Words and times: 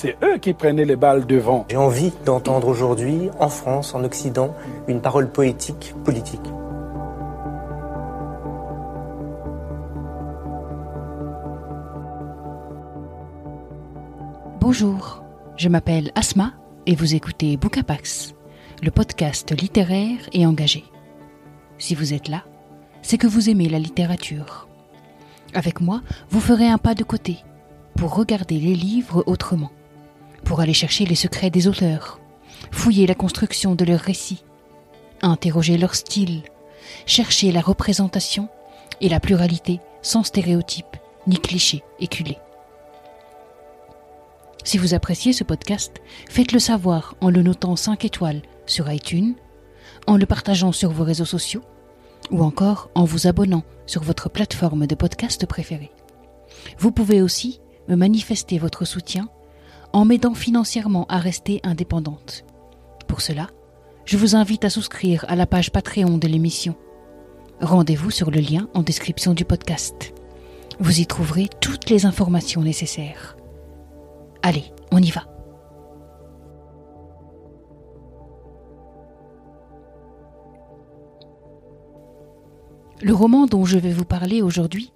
c'est 0.00 0.16
eux 0.22 0.38
qui 0.38 0.54
prenaient 0.54 0.84
les 0.84 0.94
balles 0.94 1.26
devant. 1.26 1.66
J'ai 1.68 1.76
envie 1.76 2.12
d'entendre 2.24 2.68
aujourd'hui, 2.68 3.30
en 3.40 3.48
France, 3.48 3.96
en 3.96 4.04
Occident, 4.04 4.54
une 4.86 5.00
parole 5.00 5.28
poétique, 5.28 5.92
politique. 6.04 6.48
Bonjour, 14.60 15.24
je 15.56 15.68
m'appelle 15.68 16.12
Asma 16.14 16.52
et 16.86 16.94
vous 16.94 17.16
écoutez 17.16 17.56
Bookapax, 17.56 18.34
le 18.80 18.92
podcast 18.92 19.50
littéraire 19.50 20.20
et 20.32 20.46
engagé. 20.46 20.84
Si 21.78 21.96
vous 21.96 22.14
êtes 22.14 22.28
là, 22.28 22.44
c'est 23.02 23.18
que 23.18 23.26
vous 23.26 23.50
aimez 23.50 23.68
la 23.68 23.80
littérature. 23.80 24.68
Avec 25.54 25.80
moi, 25.80 26.02
vous 26.30 26.40
ferez 26.40 26.68
un 26.68 26.78
pas 26.78 26.94
de 26.94 27.02
côté 27.02 27.38
pour 27.96 28.14
regarder 28.14 28.60
les 28.60 28.76
livres 28.76 29.24
autrement, 29.26 29.72
pour 30.48 30.60
aller 30.60 30.72
chercher 30.72 31.04
les 31.04 31.14
secrets 31.14 31.50
des 31.50 31.68
auteurs, 31.68 32.18
fouiller 32.70 33.06
la 33.06 33.14
construction 33.14 33.74
de 33.74 33.84
leurs 33.84 34.00
récits, 34.00 34.44
interroger 35.20 35.76
leur 35.76 35.94
style, 35.94 36.40
chercher 37.04 37.52
la 37.52 37.60
représentation 37.60 38.48
et 39.02 39.10
la 39.10 39.20
pluralité 39.20 39.78
sans 40.00 40.22
stéréotypes 40.22 40.96
ni 41.26 41.36
clichés 41.36 41.84
éculés. 42.00 42.38
Si 44.64 44.78
vous 44.78 44.94
appréciez 44.94 45.34
ce 45.34 45.44
podcast, 45.44 46.00
faites-le 46.30 46.60
savoir 46.60 47.14
en 47.20 47.28
le 47.28 47.42
notant 47.42 47.76
5 47.76 48.06
étoiles 48.06 48.40
sur 48.64 48.90
iTunes, 48.90 49.34
en 50.06 50.16
le 50.16 50.24
partageant 50.24 50.72
sur 50.72 50.90
vos 50.90 51.04
réseaux 51.04 51.26
sociaux 51.26 51.62
ou 52.30 52.42
encore 52.42 52.88
en 52.94 53.04
vous 53.04 53.26
abonnant 53.26 53.64
sur 53.84 54.02
votre 54.02 54.30
plateforme 54.30 54.86
de 54.86 54.94
podcast 54.94 55.44
préférée. 55.44 55.92
Vous 56.78 56.90
pouvez 56.90 57.20
aussi 57.20 57.60
me 57.86 57.96
manifester 57.96 58.56
votre 58.56 58.86
soutien 58.86 59.28
en 59.98 60.04
m'aidant 60.04 60.34
financièrement 60.34 61.06
à 61.08 61.18
rester 61.18 61.58
indépendante. 61.64 62.44
Pour 63.08 63.20
cela, 63.20 63.48
je 64.04 64.16
vous 64.16 64.36
invite 64.36 64.64
à 64.64 64.70
souscrire 64.70 65.24
à 65.26 65.34
la 65.34 65.44
page 65.44 65.72
Patreon 65.72 66.18
de 66.18 66.28
l'émission. 66.28 66.76
Rendez-vous 67.60 68.12
sur 68.12 68.30
le 68.30 68.38
lien 68.38 68.68
en 68.74 68.84
description 68.84 69.34
du 69.34 69.44
podcast. 69.44 70.14
Vous 70.78 71.00
y 71.00 71.06
trouverez 71.06 71.48
toutes 71.60 71.90
les 71.90 72.06
informations 72.06 72.62
nécessaires. 72.62 73.36
Allez, 74.44 74.66
on 74.92 75.02
y 75.02 75.10
va. 75.10 75.26
Le 83.02 83.14
roman 83.14 83.46
dont 83.46 83.64
je 83.64 83.78
vais 83.78 83.92
vous 83.92 84.04
parler 84.04 84.42
aujourd'hui 84.42 84.92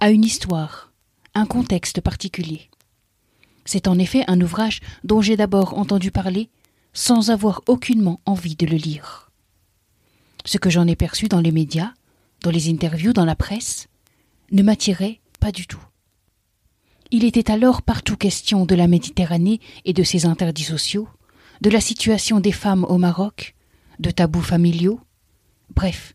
a 0.00 0.10
une 0.10 0.22
histoire, 0.22 0.92
un 1.34 1.46
contexte 1.46 2.02
particulier. 2.02 2.68
C'est 3.64 3.88
en 3.88 3.98
effet 3.98 4.24
un 4.26 4.40
ouvrage 4.40 4.80
dont 5.04 5.20
j'ai 5.20 5.36
d'abord 5.36 5.78
entendu 5.78 6.10
parler 6.10 6.48
sans 6.92 7.30
avoir 7.30 7.62
aucunement 7.66 8.20
envie 8.26 8.56
de 8.56 8.66
le 8.66 8.76
lire. 8.76 9.30
Ce 10.44 10.58
que 10.58 10.70
j'en 10.70 10.86
ai 10.86 10.96
perçu 10.96 11.28
dans 11.28 11.40
les 11.40 11.52
médias, 11.52 11.92
dans 12.42 12.50
les 12.50 12.70
interviews, 12.70 13.12
dans 13.12 13.24
la 13.24 13.36
presse, 13.36 13.88
ne 14.52 14.62
m'attirait 14.62 15.20
pas 15.40 15.52
du 15.52 15.66
tout. 15.66 15.82
Il 17.10 17.24
était 17.24 17.50
alors 17.50 17.82
partout 17.82 18.16
question 18.16 18.66
de 18.66 18.74
la 18.74 18.86
Méditerranée 18.86 19.60
et 19.84 19.92
de 19.92 20.02
ses 20.02 20.26
interdits 20.26 20.64
sociaux, 20.64 21.08
de 21.60 21.70
la 21.70 21.80
situation 21.80 22.40
des 22.40 22.52
femmes 22.52 22.84
au 22.84 22.98
Maroc, 22.98 23.54
de 23.98 24.10
tabous 24.10 24.42
familiaux, 24.42 25.00
bref, 25.74 26.14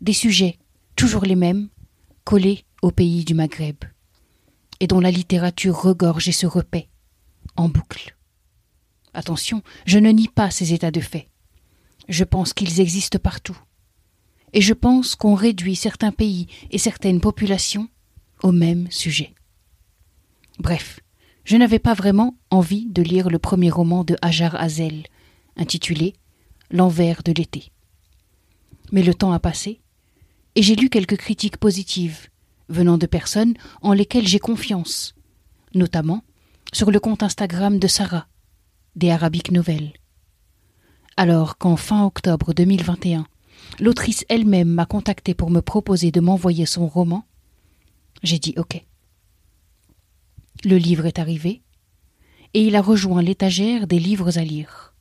des 0.00 0.12
sujets 0.12 0.58
toujours 0.94 1.24
les 1.24 1.36
mêmes, 1.36 1.68
collés 2.24 2.64
au 2.82 2.90
pays 2.90 3.24
du 3.24 3.34
Maghreb, 3.34 3.76
et 4.80 4.86
dont 4.86 5.00
la 5.00 5.10
littérature 5.10 5.76
regorge 5.76 6.28
et 6.28 6.32
se 6.32 6.46
repaît, 6.46 6.88
en 7.56 7.68
boucle. 7.68 8.16
Attention, 9.14 9.62
je 9.86 9.98
ne 9.98 10.10
nie 10.10 10.28
pas 10.28 10.50
ces 10.50 10.72
états 10.74 10.90
de 10.90 11.00
fait. 11.00 11.28
Je 12.08 12.24
pense 12.24 12.52
qu'ils 12.52 12.80
existent 12.80 13.18
partout. 13.18 13.58
Et 14.52 14.60
je 14.60 14.74
pense 14.74 15.16
qu'on 15.16 15.34
réduit 15.34 15.76
certains 15.76 16.12
pays 16.12 16.46
et 16.70 16.78
certaines 16.78 17.20
populations 17.20 17.88
au 18.42 18.52
même 18.52 18.90
sujet. 18.90 19.34
Bref, 20.58 21.00
je 21.44 21.56
n'avais 21.56 21.78
pas 21.78 21.94
vraiment 21.94 22.36
envie 22.50 22.86
de 22.86 23.02
lire 23.02 23.30
le 23.30 23.38
premier 23.38 23.70
roman 23.70 24.04
de 24.04 24.16
Hajar 24.22 24.54
Hazel, 24.56 25.04
intitulé 25.56 26.14
L'envers 26.70 27.22
de 27.22 27.30
l'été. 27.30 27.70
Mais 28.90 29.04
le 29.04 29.14
temps 29.14 29.30
a 29.30 29.38
passé, 29.38 29.80
et 30.56 30.62
j'ai 30.62 30.74
lu 30.74 30.90
quelques 30.90 31.16
critiques 31.16 31.58
positives, 31.58 32.26
venant 32.68 32.98
de 32.98 33.06
personnes 33.06 33.54
en 33.82 33.92
lesquelles 33.92 34.26
j'ai 34.26 34.38
confiance, 34.38 35.14
notamment 35.74 36.22
sur 36.72 36.90
le 36.90 37.00
compte 37.00 37.22
Instagram 37.22 37.78
de 37.78 37.86
Sarah, 37.86 38.26
des 38.96 39.10
Arabiques 39.10 39.52
Nouvelles. 39.52 39.92
Alors 41.16 41.58
qu'en 41.58 41.76
fin 41.76 42.04
octobre 42.04 42.52
2021, 42.52 43.26
l'autrice 43.80 44.24
elle-même 44.28 44.68
m'a 44.68 44.86
contacté 44.86 45.34
pour 45.34 45.50
me 45.50 45.60
proposer 45.60 46.10
de 46.10 46.20
m'envoyer 46.20 46.66
son 46.66 46.86
roman, 46.86 47.26
j'ai 48.22 48.38
dit 48.38 48.54
OK. 48.56 48.84
Le 50.64 50.76
livre 50.76 51.06
est 51.06 51.18
arrivé, 51.18 51.62
et 52.54 52.66
il 52.66 52.76
a 52.76 52.82
rejoint 52.82 53.22
l'étagère 53.22 53.86
des 53.86 53.98
livres 53.98 54.38
à 54.38 54.42
lire. 54.42 54.94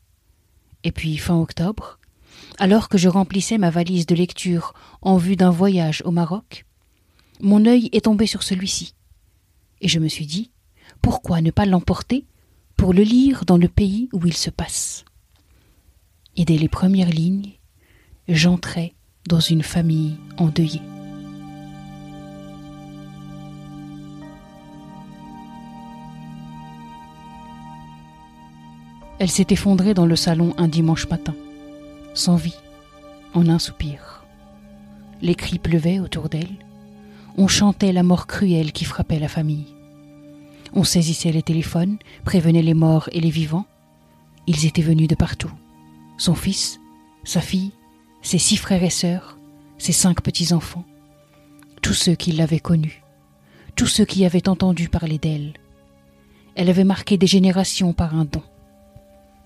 Et 0.84 0.92
puis, 0.92 1.18
fin 1.18 1.40
octobre, 1.40 2.00
alors 2.60 2.90
que 2.90 2.98
je 2.98 3.10
remplissais 3.10 3.58
ma 3.58 3.70
valise 3.70 4.06
de 4.06 4.16
lecture 4.16 4.74
en 5.02 5.18
vue 5.18 5.36
d'un 5.36 5.50
voyage 5.50 6.02
au 6.06 6.12
Maroc, 6.12 6.66
mon 7.42 7.66
œil 7.66 7.90
est 7.92 8.06
tombé 8.06 8.28
sur 8.28 8.44
celui-ci, 8.44 8.94
et 9.82 9.88
je 9.88 10.00
me 10.00 10.08
suis 10.08 10.26
dit, 10.26 10.52
pourquoi 11.02 11.42
ne 11.42 11.52
pas 11.52 11.66
l'emporter 11.66 12.26
pour 12.78 12.94
le 12.94 13.04
lire 13.04 13.46
dans 13.46 13.58
le 13.58 13.68
pays 13.68 14.10
où 14.14 14.26
il 14.26 14.34
se 14.34 14.50
passe? 14.50 15.06
Et 16.38 16.46
dès 16.46 16.58
les 16.58 16.70
premières 16.70 17.10
lignes, 17.10 17.52
j'entrais 18.28 18.94
dans 19.28 19.40
une 19.40 19.64
famille 19.64 20.18
endeuillée. 20.38 20.82
Elle 29.18 29.32
s'est 29.32 29.48
effondrée 29.50 29.94
dans 29.94 30.06
le 30.06 30.18
salon 30.18 30.54
un 30.58 30.68
dimanche 30.68 31.08
matin, 31.08 31.36
sans 32.14 32.36
vie, 32.36 32.58
en 33.34 33.48
un 33.48 33.60
soupir. 33.60 34.26
Les 35.22 35.36
cris 35.36 35.58
pleuvaient 35.58 36.00
autour 36.00 36.28
d'elle. 36.28 36.58
On 37.38 37.48
chantait 37.48 37.92
la 37.92 38.04
mort 38.04 38.28
cruelle 38.28 38.72
qui 38.72 38.86
frappait 38.86 39.20
la 39.20 39.28
famille. 39.28 39.68
On 40.74 40.84
saisissait 40.84 41.32
les 41.32 41.44
téléphones, 41.44 41.98
prévenait 42.24 42.62
les 42.62 42.74
morts 42.74 43.10
et 43.12 43.20
les 43.20 43.30
vivants. 43.30 43.66
Ils 44.48 44.66
étaient 44.66 44.82
venus 44.82 45.08
de 45.08 45.16
partout. 45.16 45.52
Son 46.18 46.36
fils, 46.36 46.80
sa 47.26 47.42
fille, 47.42 47.72
ses 48.22 48.38
six 48.38 48.56
frères 48.56 48.84
et 48.84 48.90
sœurs, 48.90 49.38
ses 49.78 49.92
cinq 49.92 50.22
petits-enfants, 50.22 50.86
tous 51.82 51.94
ceux 51.94 52.16
qui 52.16 52.32
l'avaient 52.32 52.60
connue, 52.60 53.04
tous 53.76 53.88
ceux 53.88 54.06
qui 54.06 54.26
avaient 54.26 54.48
entendu 54.48 54.88
parler 54.88 55.18
d'elle. 55.18 55.54
Elle 56.56 56.70
avait 56.70 56.86
marqué 56.86 57.18
des 57.18 57.28
générations 57.28 57.92
par 57.92 58.16
un 58.16 58.24
don. 58.24 58.44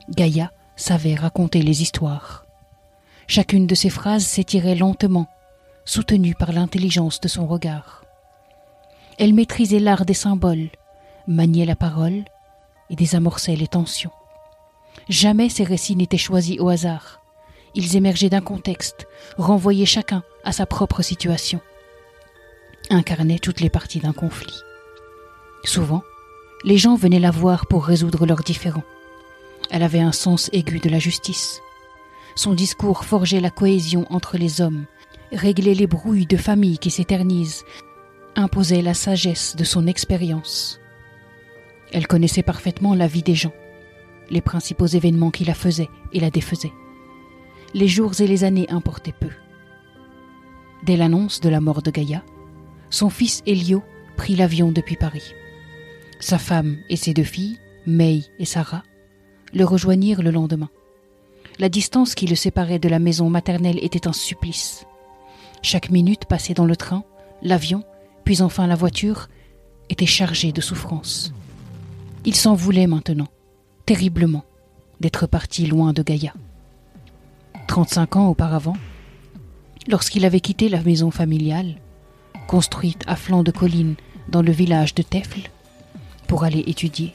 Gaïa 0.09 0.51
savait 0.75 1.15
raconter 1.15 1.63
les 1.63 1.81
histoires. 1.81 2.45
Chacune 3.27 3.65
de 3.65 3.75
ses 3.75 3.89
phrases 3.89 4.25
s'étirait 4.25 4.75
lentement, 4.75 5.27
soutenue 5.89 6.35
par 6.35 6.51
l'intelligence 6.51 7.19
de 7.19 7.27
son 7.27 7.47
regard. 7.47 8.03
Elle 9.17 9.33
maîtrisait 9.33 9.79
l'art 9.79 10.05
des 10.05 10.13
symboles, 10.13 10.69
maniait 11.25 11.65
la 11.65 11.75
parole 11.75 12.25
et 12.91 12.95
désamorçait 12.95 13.55
les 13.55 13.67
tensions. 13.67 14.11
Jamais 15.09 15.49
ses 15.49 15.63
récits 15.63 15.95
n'étaient 15.95 16.15
choisis 16.15 16.59
au 16.59 16.69
hasard. 16.69 17.21
Ils 17.73 17.95
émergeaient 17.95 18.29
d'un 18.29 18.39
contexte, 18.41 19.07
renvoyaient 19.39 19.87
chacun 19.87 20.21
à 20.43 20.51
sa 20.51 20.67
propre 20.67 21.01
situation, 21.01 21.59
incarnaient 22.91 23.39
toutes 23.39 23.59
les 23.59 23.71
parties 23.71 23.99
d'un 23.99 24.13
conflit. 24.13 24.61
Souvent, 25.63 26.03
les 26.63 26.77
gens 26.77 26.97
venaient 26.97 27.19
la 27.19 27.31
voir 27.31 27.65
pour 27.65 27.83
résoudre 27.83 28.27
leurs 28.27 28.43
différends. 28.43 28.83
Elle 29.71 29.81
avait 29.81 30.01
un 30.01 30.11
sens 30.11 30.51
aigu 30.53 30.77
de 30.77 30.89
la 30.89 30.99
justice. 30.99 31.61
Son 32.35 32.53
discours 32.53 33.05
forgeait 33.05 33.41
la 33.41 33.49
cohésion 33.49 34.05
entre 34.11 34.37
les 34.37 34.61
hommes, 34.61 34.85
réglait 35.31 35.73
les 35.73 35.87
brouilles 35.87 36.25
de 36.25 36.37
famille 36.37 36.79
qui 36.79 36.91
s'éternisent, 36.91 37.63
imposait 38.35 38.81
la 38.81 38.93
sagesse 38.93 39.55
de 39.55 39.63
son 39.63 39.87
expérience. 39.87 40.79
Elle 41.91 42.07
connaissait 42.07 42.43
parfaitement 42.43 42.95
la 42.95 43.07
vie 43.07 43.23
des 43.23 43.35
gens, 43.35 43.53
les 44.29 44.41
principaux 44.41 44.85
événements 44.85 45.31
qui 45.31 45.45
la 45.45 45.53
faisaient 45.53 45.89
et 46.13 46.19
la 46.19 46.29
défaisaient. 46.29 46.73
Les 47.73 47.87
jours 47.87 48.19
et 48.19 48.27
les 48.27 48.43
années 48.43 48.69
importaient 48.69 49.13
peu. 49.19 49.29
Dès 50.83 50.97
l'annonce 50.97 51.41
de 51.41 51.49
la 51.49 51.61
mort 51.61 51.81
de 51.81 51.91
Gaïa, 51.91 52.23
son 52.89 53.09
fils 53.09 53.41
Elio 53.45 53.83
prit 54.17 54.35
l'avion 54.35 54.71
depuis 54.71 54.95
Paris. 54.95 55.33
Sa 56.19 56.37
femme 56.37 56.77
et 56.89 56.95
ses 56.95 57.13
deux 57.13 57.23
filles, 57.23 57.59
May 57.85 58.23
et 58.39 58.45
Sarah, 58.45 58.83
le 59.53 59.65
rejoignirent 59.65 60.21
le 60.21 60.31
lendemain. 60.31 60.69
La 61.59 61.69
distance 61.69 62.15
qui 62.15 62.27
le 62.27 62.35
séparait 62.35 62.79
de 62.79 62.89
la 62.89 62.99
maison 62.99 63.29
maternelle 63.29 63.79
était 63.83 64.07
un 64.07 64.13
supplice. 64.13 64.85
Chaque 65.61 65.89
minute 65.89 66.25
passée 66.25 66.53
dans 66.53 66.65
le 66.65 66.75
train, 66.75 67.03
l'avion, 67.41 67.83
puis 68.23 68.41
enfin 68.41 68.67
la 68.67 68.75
voiture, 68.75 69.27
était 69.89 70.05
chargée 70.05 70.51
de 70.51 70.61
souffrances. 70.61 71.33
Il 72.25 72.35
s'en 72.35 72.53
voulait 72.53 72.87
maintenant, 72.87 73.27
terriblement, 73.85 74.43
d'être 74.99 75.27
parti 75.27 75.65
loin 75.65 75.93
de 75.93 76.03
Gaïa. 76.03 76.33
35 77.67 78.15
ans 78.15 78.27
auparavant, 78.27 78.77
lorsqu'il 79.87 80.25
avait 80.25 80.39
quitté 80.39 80.69
la 80.69 80.81
maison 80.81 81.11
familiale, 81.11 81.75
construite 82.47 83.03
à 83.07 83.15
flanc 83.15 83.43
de 83.43 83.51
colline 83.51 83.95
dans 84.27 84.41
le 84.41 84.51
village 84.51 84.95
de 84.95 85.03
Tefle, 85.03 85.49
pour 86.27 86.43
aller 86.43 86.63
étudier, 86.67 87.13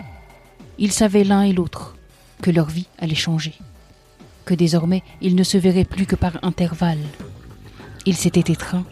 ils 0.79 0.93
savaient 0.93 1.25
l'un 1.25 1.43
et 1.43 1.53
l'autre 1.53 1.97
que 2.43 2.51
leur 2.51 2.67
vie 2.67 2.89
allait 2.99 3.15
changer, 3.15 3.55
que 4.45 4.55
désormais 4.55 5.03
ils 5.21 5.37
ne 5.37 5.45
se 5.45 5.57
verraient 5.57 5.85
plus 5.85 6.07
que 6.07 6.17
par 6.17 6.39
intervalles. 6.43 7.07
Ils 8.07 8.17
s'étaient 8.17 8.53
étreints 8.53 8.85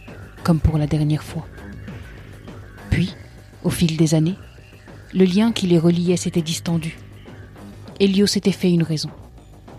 comme 0.43 0.61
pour 0.61 0.79
la 0.79 0.87
dernière 0.87 1.23
fois. 1.23 1.47
Puis, 2.91 3.15
au 3.63 3.71
fil 3.71 3.97
des 3.97 4.15
années, 4.15 4.37
le 5.15 5.25
lien 5.25 5.53
qui 5.53 5.67
les 5.67 5.79
reliait 5.79 6.17
s'était 6.17 6.43
distendu. 6.43 6.99
Elio 8.01 8.27
s'était 8.27 8.53
fait 8.53 8.71
une 8.71 8.83
raison. 8.83 9.11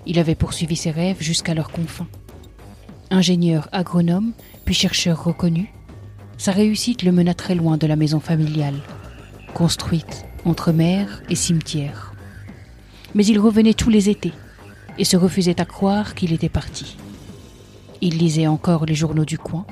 Il 0.05 0.19
avait 0.19 0.35
poursuivi 0.35 0.75
ses 0.75 0.91
rêves 0.91 1.21
jusqu'à 1.21 1.53
leurs 1.53 1.71
confins. 1.71 2.07
Ingénieur 3.09 3.67
agronome, 3.71 4.33
puis 4.65 4.73
chercheur 4.73 5.23
reconnu, 5.23 5.73
sa 6.37 6.51
réussite 6.51 7.03
le 7.03 7.11
mena 7.11 7.33
très 7.33 7.55
loin 7.55 7.77
de 7.77 7.87
la 7.87 7.95
maison 7.95 8.19
familiale, 8.19 8.79
construite 9.53 10.25
entre 10.45 10.71
mer 10.71 11.21
et 11.29 11.35
cimetière. 11.35 12.13
Mais 13.15 13.25
il 13.25 13.39
revenait 13.39 13.73
tous 13.73 13.89
les 13.89 14.09
étés 14.09 14.33
et 14.97 15.05
se 15.05 15.17
refusait 15.17 15.61
à 15.61 15.65
croire 15.65 16.15
qu'il 16.15 16.33
était 16.33 16.49
parti. 16.49 16.97
Il 18.05 18.17
lisait 18.17 18.47
encore 18.47 18.85
les 18.85 18.95
journaux 18.95 19.23
du 19.23 19.37
coin, 19.37 19.65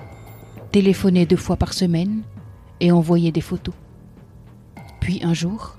téléphonait 0.71 1.25
deux 1.25 1.35
fois 1.35 1.57
par 1.57 1.73
semaine 1.73 2.21
et 2.79 2.89
envoyait 2.89 3.33
des 3.33 3.41
photos. 3.41 3.75
Puis 5.01 5.19
un 5.21 5.33
jour, 5.33 5.75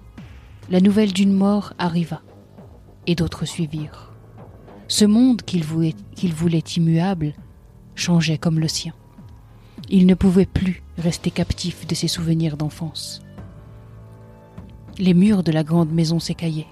la 0.69 0.81
nouvelle 0.81 1.14
d'une 1.14 1.32
mort 1.32 1.72
arriva, 1.78 2.20
et 3.06 3.14
d'autres 3.14 3.46
suivirent. 3.46 4.12
Ce 4.87 5.06
monde 5.06 5.40
qu'il 5.40 5.64
voulait, 5.64 5.94
immuable 6.76 7.32
changeait 7.94 8.37
comme 8.37 8.60
le 8.60 8.69
sien. 8.69 8.93
Il 9.88 10.05
ne 10.05 10.14
pouvait 10.14 10.44
plus 10.44 10.82
rester 10.98 11.31
captif 11.31 11.87
de 11.87 11.94
ses 11.94 12.06
souvenirs 12.06 12.58
d'enfance. 12.58 13.22
Les 14.98 15.14
murs 15.14 15.43
de 15.43 15.52
la 15.52 15.64
grande 15.64 15.90
maison 15.90 16.20
s'écaillaient. 16.20 16.66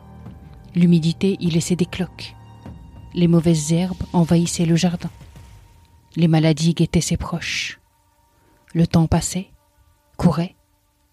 L'humidité 0.75 1.39
y 1.41 1.49
laissait 1.49 1.75
des 1.75 1.87
cloques. 1.87 2.37
Les 3.15 3.29
mauvaises 3.29 3.73
herbes 3.73 4.03
envahissaient 4.13 4.67
le 4.67 4.77
jardin. 4.77 5.09
Les 6.17 6.29
maladies 6.29 6.75
guettaient 6.75 7.01
ses 7.01 7.17
proches. 7.17 7.81
Le 8.75 8.87
temps 8.87 9.07
passait, 9.07 9.51
courait, 10.17 10.57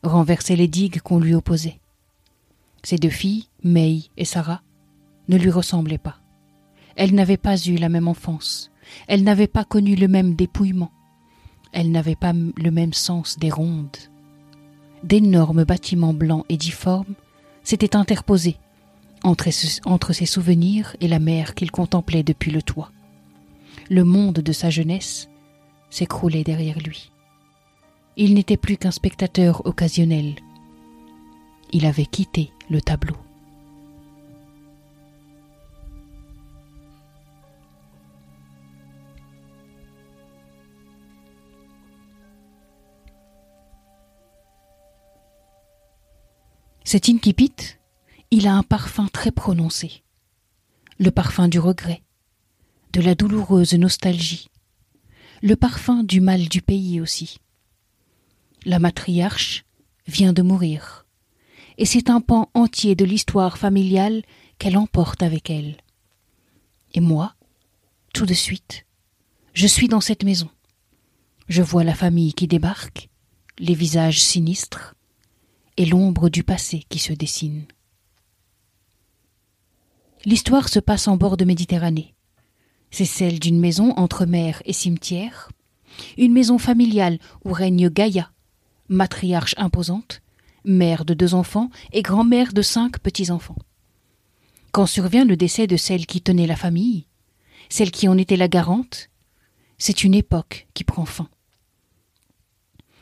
renversait 0.04 0.56
les 0.56 0.68
digues 0.68 1.02
qu'on 1.02 1.20
lui 1.20 1.36
opposait. 1.36 1.80
Ses 2.84 2.98
deux 2.98 3.10
filles, 3.10 3.48
May 3.64 4.04
et 4.18 4.26
Sarah, 4.26 4.62
ne 5.28 5.38
lui 5.38 5.50
ressemblaient 5.50 5.98
pas. 5.98 6.18
Elles 6.96 7.14
n'avaient 7.14 7.38
pas 7.38 7.58
eu 7.58 7.76
la 7.76 7.90
même 7.90 8.08
enfance, 8.08 8.72
elles 9.08 9.24
n'avaient 9.24 9.48
pas 9.48 9.66
connu 9.66 9.96
le 9.96 10.08
même 10.08 10.36
dépouillement, 10.36 10.92
elles 11.74 11.92
n'avaient 11.92 12.16
pas 12.16 12.34
le 12.34 12.72
même 12.72 12.94
sens 12.94 13.38
des 13.38 13.52
rondes. 13.52 13.98
D'énormes 15.04 15.64
bâtiments 15.64 16.14
blancs 16.14 16.46
et 16.50 16.58
difformes 16.58 17.14
s'étaient 17.64 17.96
interposés 17.96 18.58
entre, 19.24 19.50
entre 19.86 20.14
ses 20.14 20.26
souvenirs 20.26 20.96
et 21.02 21.08
la 21.08 21.20
mer 21.20 21.54
qu'il 21.54 21.72
contemplait 21.72 22.24
depuis 22.24 22.52
le 22.52 22.62
toit. 22.62 22.92
Le 23.90 24.04
monde 24.04 24.40
de 24.40 24.52
sa 24.52 24.70
jeunesse 24.70 25.30
s'écroulait 25.90 26.44
derrière 26.44 26.78
lui. 26.80 27.10
Il 28.18 28.34
n'était 28.34 28.58
plus 28.58 28.76
qu'un 28.76 28.92
spectateur 28.92 29.66
occasionnel. 29.66 30.36
Il 31.72 31.86
avait 31.86 32.06
quitté 32.06 32.52
le 32.70 32.82
tableau. 32.82 33.16
Cet 46.84 47.08
incipit, 47.10 47.54
il 48.32 48.48
a 48.48 48.54
un 48.54 48.64
parfum 48.64 49.08
très 49.12 49.32
prononcé. 49.32 50.04
Le 51.00 51.12
parfum 51.12 51.48
du 51.48 51.60
regret, 51.60 52.02
de 52.98 53.04
la 53.04 53.14
douloureuse 53.14 53.76
nostalgie, 53.76 54.50
le 55.44 55.56
parfum 55.56 56.04
du 56.04 56.20
mal 56.20 56.50
du 56.50 56.64
pays 56.64 57.00
aussi. 57.00 57.38
La 58.66 58.80
matriarche 58.80 59.66
vient 60.08 60.34
de 60.34 60.42
mourir, 60.42 61.06
et 61.78 61.86
c'est 61.86 62.10
un 62.10 62.22
pan 62.22 62.50
entier 62.56 62.96
de 62.96 63.06
l'histoire 63.06 63.60
familiale 63.60 64.24
qu'elle 64.58 64.80
emporte 64.80 65.22
avec 65.22 65.52
elle. 65.52 65.78
Et 66.96 67.00
moi, 67.00 67.36
tout 68.16 68.26
de 68.26 68.34
suite, 68.34 68.88
je 69.54 69.68
suis 69.68 69.88
dans 69.88 70.02
cette 70.02 70.24
maison. 70.24 70.50
Je 71.50 71.62
vois 71.62 71.84
la 71.84 71.94
famille 71.94 72.34
qui 72.34 72.48
débarque, 72.48 73.12
les 73.60 73.76
visages 73.76 74.24
sinistres, 74.24 74.96
et 75.78 75.86
l'ombre 75.86 76.30
du 76.30 76.44
passé 76.44 76.84
qui 76.90 76.98
se 76.98 77.14
dessine. 77.14 77.68
L'histoire 80.26 80.68
se 80.68 80.80
passe 80.80 81.08
en 81.08 81.16
bord 81.16 81.38
de 81.38 81.46
Méditerranée. 81.46 82.16
C'est 82.92 83.06
celle 83.06 83.40
d'une 83.40 83.60
maison 83.60 83.94
entre 83.98 84.26
mer 84.26 84.62
et 84.66 84.74
cimetière, 84.74 85.50
une 86.18 86.34
maison 86.34 86.58
familiale 86.58 87.20
où 87.44 87.52
règne 87.52 87.90
Gaïa, 87.90 88.32
matriarche 88.90 89.56
imposante, 89.58 90.22
mère 90.64 91.06
de 91.06 91.14
deux 91.14 91.34
enfants 91.34 91.70
et 91.94 92.02
grand-mère 92.02 92.54
de 92.54 92.62
cinq 92.62 93.00
petits-enfants. 93.00 93.58
Quand 94.72 94.86
survient 94.86 95.26
le 95.26 95.38
décès 95.38 95.68
de 95.68 95.78
celle 95.78 96.06
qui 96.06 96.22
tenait 96.22 96.48
la 96.48 96.56
famille, 96.56 97.06
celle 97.70 97.92
qui 97.92 98.08
en 98.08 98.18
était 98.18 98.38
la 98.38 98.48
garante, 98.48 99.10
c'est 99.78 100.04
une 100.04 100.14
époque 100.14 100.68
qui 100.74 100.84
prend 100.84 101.06
fin. 101.06 101.30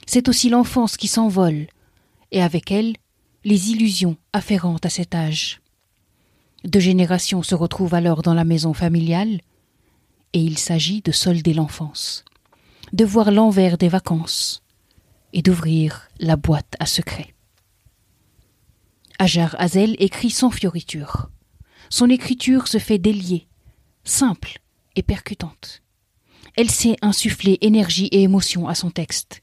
C'est 0.06 0.30
aussi 0.30 0.50
l'enfance 0.50 0.98
qui 0.98 1.08
s'envole, 1.08 1.68
et 2.32 2.42
avec 2.42 2.72
elle 2.72 2.96
les 3.44 3.72
illusions 3.72 4.18
afférentes 4.34 4.86
à 4.86 4.90
cet 4.90 5.16
âge. 5.16 5.62
Deux 6.64 6.80
générations 6.80 7.44
se 7.44 7.56
retrouvent 7.56 7.94
alors 7.94 8.22
dans 8.22 8.34
la 8.34 8.44
maison 8.44 8.74
familiale, 8.74 9.40
et 10.36 10.40
il 10.40 10.58
s'agit 10.58 11.02
de 11.02 11.14
solder 11.14 11.54
l'enfance, 11.54 12.26
de 12.92 13.06
voir 13.06 13.32
l'envers 13.32 13.78
des 13.78 13.88
vacances, 13.88 14.62
et 15.32 15.42
d'ouvrir 15.42 16.10
la 16.20 16.36
boîte 16.36 16.76
à 16.78 16.86
secrets. 16.86 17.34
Ajar 19.18 19.56
Hazel 19.58 19.96
écrit 19.98 20.30
sans 20.32 20.52
fioriture. 20.52 21.30
Son 21.90 22.10
écriture 22.10 22.68
se 22.68 22.80
fait 22.80 22.98
déliée, 22.98 23.48
simple 24.04 24.60
et 24.98 25.04
percutante. 25.04 25.82
Elle 26.58 26.70
sait 26.70 26.98
insuffler 27.02 27.58
énergie 27.62 28.08
et 28.08 28.22
émotion 28.22 28.68
à 28.68 28.76
son 28.76 28.92
texte. 28.92 29.42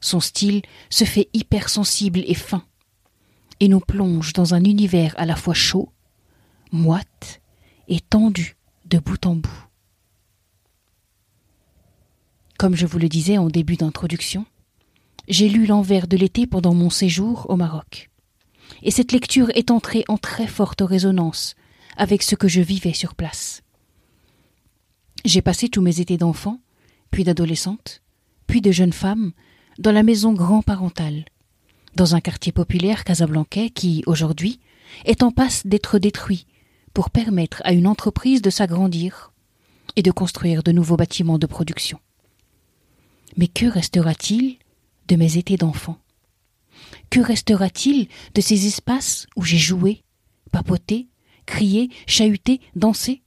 Son 0.00 0.20
style 0.20 0.62
se 0.88 1.02
fait 1.02 1.28
hypersensible 1.32 2.22
et 2.28 2.34
fin, 2.34 2.64
et 3.58 3.66
nous 3.66 3.80
plonge 3.80 4.34
dans 4.34 4.54
un 4.54 4.62
univers 4.62 5.14
à 5.18 5.26
la 5.26 5.34
fois 5.34 5.54
chaud, 5.54 5.90
moite 6.70 7.40
et 7.88 7.98
tendu 7.98 8.56
de 8.84 9.00
bout 9.00 9.26
en 9.26 9.34
bout. 9.34 9.65
Comme 12.58 12.74
je 12.74 12.86
vous 12.86 12.98
le 12.98 13.08
disais 13.08 13.36
en 13.36 13.48
début 13.48 13.76
d'introduction, 13.76 14.46
j'ai 15.28 15.48
lu 15.48 15.66
L'envers 15.66 16.06
de 16.06 16.16
l'été 16.16 16.46
pendant 16.46 16.72
mon 16.72 16.88
séjour 16.88 17.46
au 17.50 17.56
Maroc. 17.56 18.10
Et 18.82 18.90
cette 18.90 19.12
lecture 19.12 19.50
est 19.54 19.70
entrée 19.70 20.04
en 20.08 20.16
très 20.16 20.46
forte 20.46 20.80
résonance 20.80 21.54
avec 21.96 22.22
ce 22.22 22.34
que 22.34 22.48
je 22.48 22.60
vivais 22.60 22.94
sur 22.94 23.14
place. 23.14 23.62
J'ai 25.24 25.42
passé 25.42 25.68
tous 25.68 25.82
mes 25.82 26.00
étés 26.00 26.16
d'enfant, 26.16 26.60
puis 27.10 27.24
d'adolescente, 27.24 28.02
puis 28.46 28.60
de 28.60 28.70
jeune 28.70 28.92
femme, 28.92 29.32
dans 29.78 29.92
la 29.92 30.02
maison 30.02 30.32
grand-parentale, 30.32 31.24
dans 31.94 32.14
un 32.14 32.20
quartier 32.20 32.52
populaire 32.52 33.04
casablancais 33.04 33.70
qui, 33.70 34.02
aujourd'hui, 34.06 34.60
est 35.04 35.22
en 35.22 35.30
passe 35.30 35.66
d'être 35.66 35.98
détruit 35.98 36.46
pour 36.94 37.10
permettre 37.10 37.60
à 37.64 37.72
une 37.72 37.86
entreprise 37.86 38.40
de 38.40 38.50
s'agrandir 38.50 39.32
et 39.96 40.02
de 40.02 40.10
construire 40.10 40.62
de 40.62 40.72
nouveaux 40.72 40.96
bâtiments 40.96 41.38
de 41.38 41.46
production. 41.46 41.98
Mais 43.36 43.48
que 43.48 43.66
restera-t-il 43.66 44.58
de 45.08 45.16
mes 45.16 45.36
étés 45.36 45.56
d'enfant? 45.56 45.98
Que 47.10 47.20
restera-t-il 47.20 48.08
de 48.34 48.40
ces 48.40 48.66
espaces 48.66 49.26
où 49.36 49.42
j'ai 49.42 49.58
joué, 49.58 50.02
papoté, 50.52 51.08
crier, 51.44 51.90
chahuter, 52.06 52.60
danser 52.74 53.22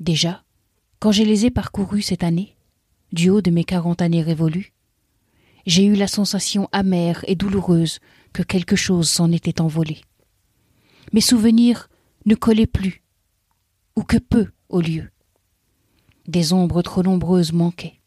Déjà, 0.00 0.44
quand 1.00 1.12
je 1.12 1.22
les 1.22 1.46
ai 1.46 1.50
parcourus 1.50 2.02
cette 2.02 2.24
année, 2.24 2.56
du 3.12 3.30
haut 3.30 3.40
de 3.40 3.50
mes 3.50 3.64
quarante 3.64 4.02
années 4.02 4.22
révolues, 4.22 4.72
j'ai 5.66 5.84
eu 5.84 5.94
la 5.94 6.08
sensation 6.08 6.68
amère 6.72 7.24
et 7.28 7.36
douloureuse 7.36 8.00
que 8.32 8.42
quelque 8.42 8.76
chose 8.76 9.08
s'en 9.08 9.32
était 9.32 9.60
envolé. 9.60 10.00
Mes 11.12 11.20
souvenirs 11.20 11.88
ne 12.26 12.34
collaient 12.34 12.66
plus, 12.66 13.02
ou 13.96 14.02
que 14.02 14.18
peu 14.18 14.50
au 14.68 14.80
lieu. 14.80 15.10
Des 16.26 16.52
ombres 16.52 16.82
trop 16.82 17.02
nombreuses 17.02 17.52
manquaient. 17.52 17.97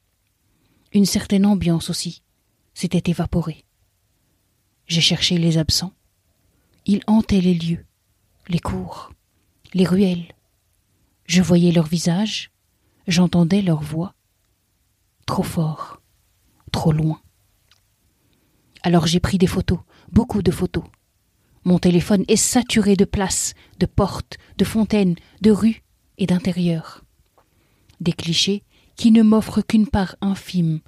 Une 0.93 1.05
certaine 1.05 1.45
ambiance 1.45 1.89
aussi 1.89 2.21
s'était 2.73 3.09
évaporée. 3.11 3.63
J'ai 4.87 5.01
cherché 5.01 5.37
les 5.37 5.57
absents. 5.57 5.93
Ils 6.85 7.01
hantaient 7.07 7.39
les 7.39 7.53
lieux, 7.53 7.85
les 8.49 8.59
cours, 8.59 9.13
les 9.73 9.85
ruelles. 9.85 10.35
Je 11.25 11.41
voyais 11.41 11.71
leurs 11.71 11.87
visages, 11.87 12.51
j'entendais 13.07 13.61
leurs 13.61 13.81
voix. 13.81 14.15
Trop 15.25 15.43
fort, 15.43 16.01
trop 16.73 16.91
loin. 16.91 17.21
Alors 18.83 19.07
j'ai 19.07 19.21
pris 19.21 19.37
des 19.37 19.47
photos, 19.47 19.79
beaucoup 20.11 20.41
de 20.41 20.51
photos. 20.51 20.83
Mon 21.63 21.79
téléphone 21.79 22.25
est 22.27 22.35
saturé 22.35 22.95
de 22.95 23.05
places, 23.05 23.53
de 23.79 23.85
portes, 23.85 24.37
de 24.57 24.65
fontaines, 24.65 25.15
de 25.39 25.51
rues 25.51 25.83
et 26.17 26.25
d'intérieurs. 26.25 27.05
Des 28.01 28.13
clichés 28.13 28.63
qui 29.01 29.09
ne 29.09 29.23
m'offrent 29.23 29.63
qu'une 29.63 29.87
part 29.87 30.15
infime 30.21 30.79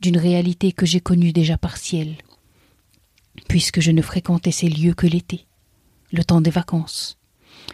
d'une 0.00 0.16
réalité 0.18 0.72
que 0.72 0.84
j'ai 0.84 0.98
connue 0.98 1.32
déjà 1.32 1.56
partielle, 1.56 2.16
puisque 3.48 3.80
je 3.80 3.92
ne 3.92 4.02
fréquentais 4.02 4.50
ces 4.50 4.68
lieux 4.68 4.94
que 4.94 5.06
l'été, 5.06 5.46
le 6.10 6.24
temps 6.24 6.40
des 6.40 6.50
vacances, 6.50 7.18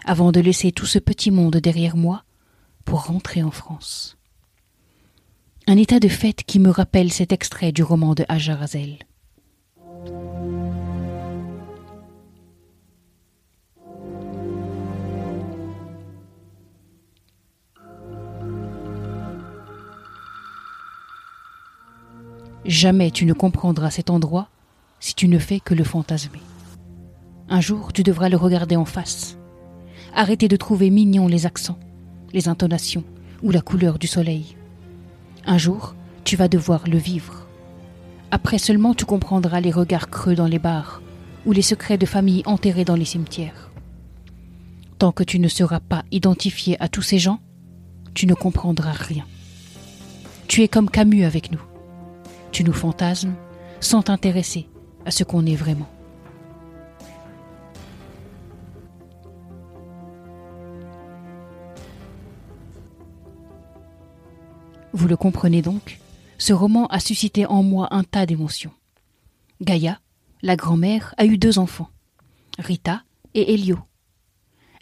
avant 0.05 0.31
de 0.31 0.41
laisser 0.41 0.73
tout 0.73 0.85
ce 0.85 0.99
petit 0.99 1.31
monde 1.31 1.57
derrière 1.57 1.97
moi 1.97 2.25
pour 2.85 3.07
rentrer 3.07 3.43
en 3.43 3.51
France. 3.51 4.19
Un 5.67 5.79
état 5.79 6.01
de 6.01 6.09
fait 6.09 6.43
qui 6.45 6.59
me 6.59 6.69
rappelle 6.69 7.11
cet 7.11 7.33
extrait 7.33 7.73
du 7.73 7.83
roman 7.83 8.15
de 8.15 8.27
Hajar 8.29 8.63
Jamais 22.69 23.11
tu 23.11 23.25
ne 23.25 23.33
comprendras 23.33 23.91
cet 23.91 24.11
endroit 24.11 24.51
si 25.01 25.15
tu 25.15 25.27
ne 25.27 25.39
fais 25.39 25.59
que 25.59 25.73
le 25.73 25.85
fantasmer. 25.85 26.43
Un 27.49 27.63
jour, 27.63 27.95
tu 27.95 28.03
devras 28.03 28.29
le 28.29 28.37
regarder 28.37 28.77
en 28.77 28.85
face. 28.85 29.39
Arrêter 30.15 30.49
de 30.49 30.57
trouver 30.57 30.91
mignons 30.91 31.29
les 31.29 31.47
accents, 31.47 31.79
les 32.35 32.47
intonations 32.47 33.05
ou 33.43 33.53
la 33.53 33.63
couleur 33.63 33.99
du 33.99 34.07
soleil. 34.07 34.55
Un 35.47 35.57
jour, 35.57 35.95
tu 36.25 36.37
vas 36.37 36.49
devoir 36.49 36.87
le 36.87 36.99
vivre. 36.99 37.47
Après 38.31 38.59
seulement 38.59 38.93
tu 38.93 39.07
comprendras 39.07 39.61
les 39.61 39.71
regards 39.71 40.11
creux 40.11 40.35
dans 40.35 40.47
les 40.47 40.59
bars 40.59 41.01
ou 41.47 41.53
les 41.53 41.63
secrets 41.63 41.97
de 41.97 42.05
famille 42.05 42.43
enterrés 42.45 42.85
dans 42.85 42.97
les 42.97 43.07
cimetières. 43.07 43.71
Tant 44.99 45.13
que 45.13 45.25
tu 45.25 45.39
ne 45.39 45.49
seras 45.49 45.81
pas 45.81 46.05
identifié 46.11 46.77
à 46.83 46.89
tous 46.89 47.01
ces 47.01 47.19
gens, 47.19 47.41
tu 48.13 48.27
ne 48.27 48.35
comprendras 48.35 48.93
rien. 48.93 49.25
Tu 50.49 50.63
es 50.63 50.69
comme 50.69 50.91
Camus 50.91 51.25
avec 51.25 51.51
nous. 51.51 51.63
Tu 52.53 52.65
nous 52.65 52.73
fantasmes 52.73 53.35
sans 53.81 54.03
t'intéresser 54.03 54.69
à 55.05 55.11
ce 55.11 55.25
qu'on 55.25 55.47
est 55.47 55.55
vraiment. 55.55 55.89
Vous 64.93 65.07
le 65.07 65.17
comprenez 65.17 65.63
donc, 65.63 66.01
ce 66.39 66.53
roman 66.53 66.87
a 66.87 66.99
suscité 66.99 67.47
en 67.47 67.63
moi 67.63 67.89
un 67.91 68.05
tas 68.05 68.27
d'émotions. 68.27 68.73
Gaïa, 69.61 70.01
la 70.43 70.57
grand-mère, 70.57 71.15
a 71.19 71.27
eu 71.27 71.37
deux 71.37 71.59
enfants, 71.59 71.91
Rita 72.59 73.03
et 73.35 73.55
Elio. 73.55 73.79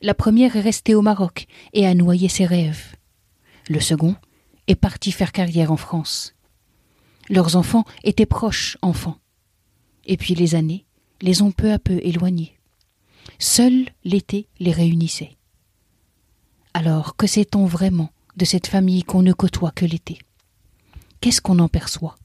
La 0.02 0.14
première 0.14 0.56
est 0.56 0.60
restée 0.60 0.94
au 0.94 1.02
Maroc 1.02 1.46
et 1.72 1.86
a 1.86 1.94
noyé 1.94 2.28
ses 2.28 2.46
rêves. 2.46 2.94
Le 3.68 3.80
second 3.80 4.14
est 4.68 4.74
parti 4.74 5.12
faire 5.12 5.32
carrière 5.32 5.72
en 5.72 5.76
France. 5.76 6.35
Leurs 7.28 7.56
enfants 7.56 7.84
étaient 8.04 8.26
proches 8.26 8.78
enfants. 8.82 9.18
Et 10.04 10.16
puis 10.16 10.34
les 10.34 10.54
années 10.54 10.84
les 11.20 11.42
ont 11.42 11.50
peu 11.50 11.72
à 11.72 11.78
peu 11.78 11.98
éloignés. 12.02 12.56
Seul 13.38 13.86
l'été 14.04 14.48
les 14.60 14.72
réunissait. 14.72 15.36
Alors 16.74 17.16
que 17.16 17.26
sait-on 17.26 17.64
vraiment 17.64 18.10
de 18.36 18.44
cette 18.44 18.66
famille 18.66 19.02
qu'on 19.02 19.22
ne 19.22 19.32
côtoie 19.32 19.70
que 19.70 19.86
l'été? 19.86 20.18
Qu'est-ce 21.20 21.40
qu'on 21.40 21.58
en 21.58 21.68
perçoit? 21.68 22.16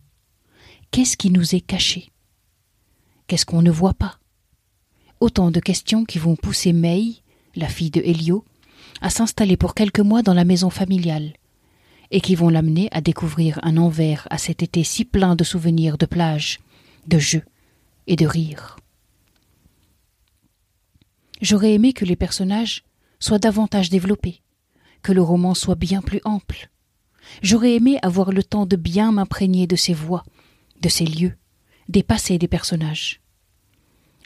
Qu'est-ce 0.92 1.18
qui 1.18 1.32
nous 1.32 1.56
est 1.56 1.62
caché? 1.62 2.10
Qu'est-ce 3.28 3.46
qu'on 3.46 3.62
ne 3.62 3.72
voit 3.72 3.94
pas? 3.94 4.20
Autant 5.22 5.52
de 5.52 5.60
questions 5.60 6.04
qui 6.04 6.20
vont 6.20 6.36
pousser 6.36 6.74
May, 6.74 7.16
la 7.56 7.70
fille 7.70 7.92
de 7.92 8.02
Helio, 8.02 8.44
à 9.00 9.10
s'installer 9.10 9.56
pour 9.56 9.74
quelques 9.74 10.02
mois 10.02 10.22
dans 10.22 10.34
la 10.34 10.44
maison 10.44 10.70
familiale, 10.70 11.34
et 12.12 12.22
qui 12.22 12.36
vont 12.36 12.50
l'amener 12.50 12.90
à 12.92 13.02
découvrir 13.02 13.60
un 13.64 13.78
envers 13.78 14.28
à 14.30 14.38
cet 14.38 14.62
été 14.62 14.84
si 14.84 15.06
plein 15.06 15.36
de 15.36 15.44
souvenirs 15.44 15.98
de 15.98 16.06
plage, 16.06 16.60
de 17.08 17.18
jeux 17.18 17.46
et 18.06 18.18
de 18.18 18.28
rires. 18.28 18.78
J'aurais 21.42 21.74
aimé 21.74 21.94
que 21.94 22.06
les 22.06 22.18
personnages 22.18 22.84
soient 23.20 23.40
davantage 23.40 23.90
développés, 23.90 24.42
que 25.02 25.14
le 25.14 25.22
roman 25.22 25.54
soit 25.54 25.76
bien 25.76 26.02
plus 26.02 26.22
ample. 26.26 26.70
J'aurais 27.42 27.76
aimé 27.76 27.98
avoir 28.02 28.32
le 28.32 28.44
temps 28.44 28.66
de 28.66 28.76
bien 28.76 29.12
m'imprégner 29.12 29.66
de 29.66 29.76
ces 29.76 29.94
voix, 29.94 30.24
de 30.82 30.90
ces 30.90 31.06
lieux, 31.06 31.36
des 31.88 32.04
passés 32.04 32.38
des 32.38 32.48
personnages. 32.48 33.22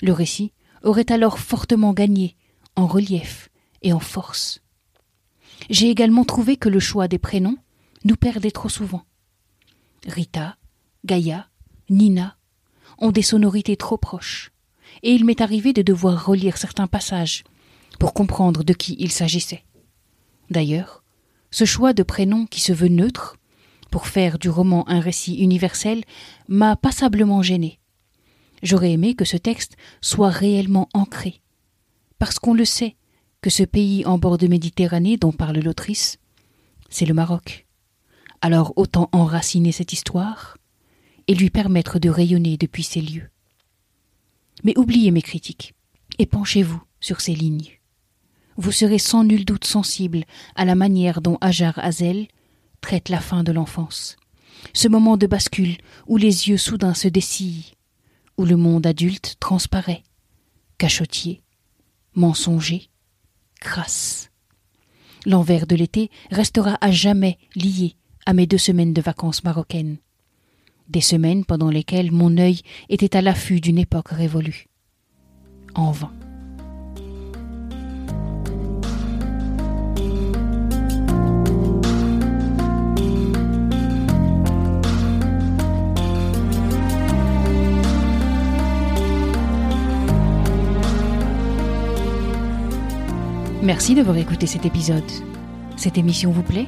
Le 0.02 0.12
récit 0.12 0.52
aurait 0.84 1.12
alors 1.12 1.40
fortement 1.40 1.94
gagné 1.94 2.36
en 2.76 2.88
relief 2.88 3.50
et 3.82 3.94
en 3.94 4.00
force. 4.00 4.62
J'ai 5.70 5.90
également 5.90 6.26
trouvé 6.26 6.58
que 6.58 6.70
le 6.70 6.80
choix 6.80 7.08
des 7.08 7.20
prénoms 7.20 7.58
nous 8.06 8.16
perdait 8.16 8.52
trop 8.52 8.70
souvent. 8.70 9.04
Rita, 10.08 10.56
Gaïa, 11.04 11.50
Nina 11.90 12.38
ont 13.00 13.12
des 13.12 13.22
sonorités 13.22 13.76
trop 13.76 13.98
proches, 13.98 14.52
et 15.04 15.12
il 15.14 15.26
m'est 15.26 15.42
arrivé 15.42 15.74
de 15.74 15.82
devoir 15.82 16.26
relire 16.26 16.58
certains 16.58 16.88
passages 16.88 17.44
pour 18.00 18.14
comprendre 18.14 18.64
de 18.64 18.74
qui 18.74 18.96
il 19.00 19.12
s'agissait. 19.12 19.66
D'ailleurs, 20.50 21.04
ce 21.52 21.66
choix 21.66 21.94
de 21.94 22.04
prénom 22.04 22.46
qui 22.46 22.62
se 22.62 22.74
veut 22.74 22.88
neutre, 22.88 23.38
pour 23.92 24.08
faire 24.08 24.38
du 24.40 24.50
roman 24.50 24.88
un 24.88 25.00
récit 25.00 25.36
universel, 25.36 26.04
m'a 26.48 26.76
passablement 26.76 27.42
gêné. 27.42 27.80
J'aurais 28.62 28.92
aimé 28.92 29.16
que 29.16 29.26
ce 29.26 29.38
texte 29.38 29.76
soit 30.02 30.30
réellement 30.30 30.90
ancré, 30.94 31.42
parce 32.20 32.40
qu'on 32.40 32.54
le 32.54 32.66
sait 32.66 32.96
que 33.42 33.50
ce 33.50 33.64
pays 33.64 34.06
en 34.06 34.18
bord 34.18 34.38
de 34.38 34.48
Méditerranée 34.48 35.18
dont 35.18 35.32
parle 35.32 35.60
l'autrice, 35.60 36.20
c'est 36.90 37.06
le 37.06 37.14
Maroc. 37.14 37.65
Alors 38.46 38.74
autant 38.76 39.10
enraciner 39.12 39.72
cette 39.72 39.92
histoire 39.92 40.56
et 41.28 41.34
lui 41.34 41.50
permettre 41.50 41.98
de 41.98 42.10
rayonner 42.10 42.58
depuis 42.58 42.84
ces 42.84 43.02
lieux. 43.02 43.32
Mais 44.64 44.78
oubliez 44.78 45.10
mes 45.10 45.24
critiques 45.24 45.74
et 46.20 46.28
penchez-vous 46.28 46.84
sur 47.00 47.22
ces 47.22 47.34
lignes 47.34 47.80
vous 48.58 48.72
serez 48.72 49.00
sans 49.00 49.24
nul 49.24 49.46
doute 49.46 49.66
sensible 49.66 50.24
à 50.56 50.66
la 50.66 50.76
manière 50.76 51.22
dont 51.22 51.38
Hajar 51.42 51.78
Hazel 51.80 52.28
traite 52.82 53.10
la 53.10 53.20
fin 53.20 53.44
de 53.44 53.52
l'enfance. 53.52 54.16
Ce 54.74 54.88
moment 54.88 55.18
de 55.18 55.28
bascule 55.28 55.78
où 56.08 56.18
les 56.18 56.50
yeux 56.50 56.58
soudain 56.58 56.94
se 56.94 57.08
dessillent, 57.08 57.74
où 58.38 58.46
le 58.46 58.56
monde 58.56 58.88
adulte 58.88 59.36
transparaît, 59.40 60.04
cachotier, 60.78 61.42
mensonger, 62.16 62.90
crasse. 63.60 64.32
L'envers 65.26 65.68
de 65.68 65.76
l'été 65.76 66.10
restera 66.32 66.78
à 66.82 66.92
jamais 66.92 67.38
lié 67.56 67.96
à 68.26 68.34
mes 68.34 68.48
deux 68.48 68.58
semaines 68.58 68.94
de 68.94 69.02
vacances 69.02 69.44
marocaines. 69.44 69.98
Des 70.90 71.02
semaines 71.02 71.46
pendant 71.46 71.70
lesquelles 71.70 72.12
mon 72.12 72.38
œil 72.38 72.62
était 72.90 73.16
à 73.16 73.22
l'affût 73.22 73.62
d'une 73.62 73.78
époque 73.78 74.10
révolue. 74.10 74.68
En 75.76 75.92
vain. 75.92 76.12
Merci 93.66 93.96
d'avoir 93.96 94.18
écouté 94.18 94.46
cet 94.46 94.64
épisode. 94.68 95.04
Cette 95.76 95.98
émission 95.98 96.32
vous 96.32 96.44
plaît? 96.44 96.68